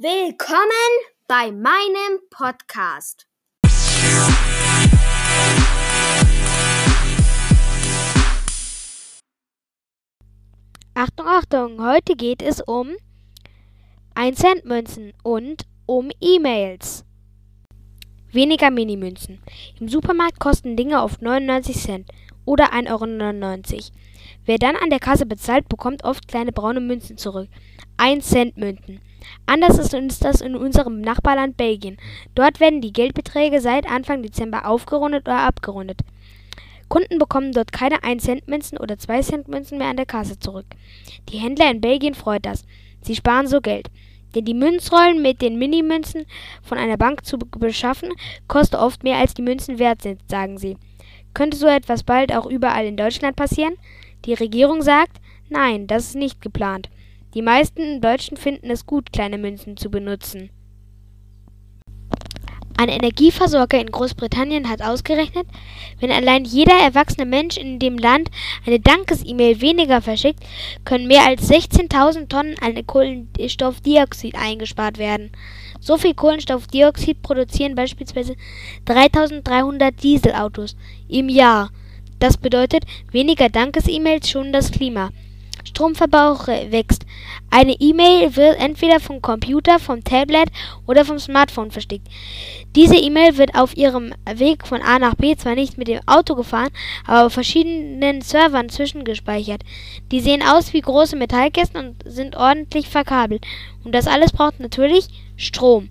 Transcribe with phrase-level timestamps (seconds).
[0.00, 0.70] Willkommen
[1.26, 3.26] bei meinem Podcast.
[10.94, 12.92] Achtung, Achtung, heute geht es um
[14.14, 17.04] 1 Cent Münzen und um E-Mails.
[18.30, 19.42] Weniger Minimünzen.
[19.80, 22.08] Im Supermarkt kosten Dinge oft 99 Cent
[22.44, 23.82] oder 1,99 Euro.
[24.44, 27.48] Wer dann an der Kasse bezahlt, bekommt oft kleine braune Münzen zurück.
[27.96, 29.00] 1 Cent Münzen.
[29.46, 31.96] Anders ist uns das in unserem Nachbarland Belgien.
[32.34, 36.00] Dort werden die Geldbeträge seit Anfang Dezember aufgerundet oder abgerundet.
[36.88, 40.66] Kunden bekommen dort keine 1-Cent-Münzen oder 2-Cent-Münzen mehr an der Kasse zurück.
[41.28, 42.64] Die Händler in Belgien freut das.
[43.02, 43.90] Sie sparen so Geld.
[44.34, 46.26] Denn die Münzrollen mit den Minimünzen
[46.62, 48.10] von einer Bank zu beschaffen,
[48.46, 50.76] kostet oft mehr als die Münzen wert sind, sagen sie.
[51.34, 53.76] Könnte so etwas bald auch überall in Deutschland passieren?
[54.24, 56.88] Die Regierung sagt, nein, das ist nicht geplant.
[57.34, 60.50] Die meisten Deutschen finden es gut, kleine Münzen zu benutzen.
[62.80, 65.48] Ein Energieversorger in Großbritannien hat ausgerechnet,
[65.98, 68.30] wenn allein jeder erwachsene Mensch in dem Land
[68.64, 70.38] eine Dankes-E-Mail weniger verschickt,
[70.84, 75.32] können mehr als 16.000 Tonnen an Kohlenstoffdioxid eingespart werden.
[75.80, 78.36] So viel Kohlenstoffdioxid produzieren beispielsweise
[78.86, 80.76] 3.300 Dieselautos
[81.08, 81.70] im Jahr.
[82.20, 85.10] Das bedeutet, weniger Dankes-E-Mails schonen das Klima.
[85.68, 87.04] Stromverbrauch wächst.
[87.50, 90.48] Eine E-Mail wird entweder vom Computer, vom Tablet
[90.86, 92.06] oder vom Smartphone verschickt.
[92.74, 96.34] Diese E-Mail wird auf ihrem Weg von A nach B zwar nicht mit dem Auto
[96.34, 96.70] gefahren,
[97.06, 99.62] aber auf verschiedenen Servern zwischengespeichert.
[100.10, 103.46] Die sehen aus wie große Metallkästen und sind ordentlich verkabelt.
[103.84, 105.88] Und das alles braucht natürlich Strom.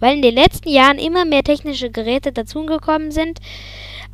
[0.00, 3.38] Weil in den letzten Jahren immer mehr technische Geräte dazugekommen sind,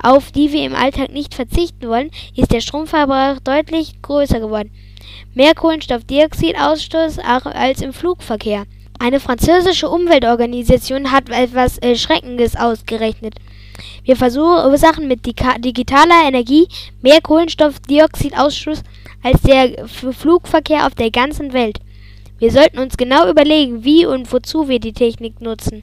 [0.02, 4.70] auf die wir im Alltag nicht verzichten wollen, ist der Stromverbrauch deutlich größer geworden
[5.34, 8.64] mehr Kohlenstoffdioxidausstoß als im Flugverkehr.
[8.98, 13.34] Eine französische Umweltorganisation hat etwas Erschreckendes ausgerechnet.
[14.04, 16.68] Wir verursachen mit digitaler Energie
[17.00, 18.82] mehr Kohlenstoffdioxidausstoß
[19.22, 21.78] als der Flugverkehr auf der ganzen Welt.
[22.38, 25.82] Wir sollten uns genau überlegen, wie und wozu wir die Technik nutzen.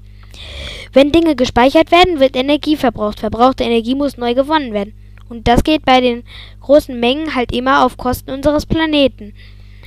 [0.94, 3.20] Wenn Dinge gespeichert werden, wird Energie verbraucht.
[3.20, 4.94] Verbrauchte Energie muss neu gewonnen werden.
[5.30, 6.24] Und das geht bei den
[6.62, 9.34] großen Mengen halt immer auf Kosten unseres Planeten.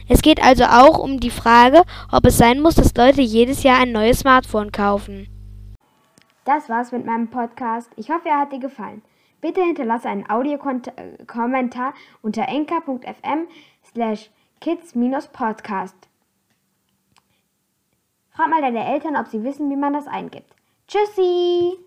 [0.08, 3.78] Es geht also auch um die Frage, ob es sein muss, dass Leute jedes Jahr
[3.78, 5.28] ein neues Smartphone kaufen.
[6.44, 7.90] Das war's mit meinem Podcast.
[7.96, 9.02] Ich hoffe, er hat dir gefallen.
[9.40, 13.48] Bitte hinterlasse einen Audiokommentar unter enka.fm
[13.84, 14.30] slash
[14.60, 15.96] kids-podcast.
[18.30, 20.54] Frag mal deine Eltern, ob sie wissen, wie man das eingibt.
[20.86, 21.78] Tschüssi!